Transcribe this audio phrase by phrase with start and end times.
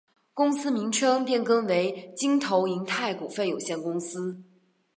[0.33, 4.41] 公司名称变更为京投银泰股份有限公司。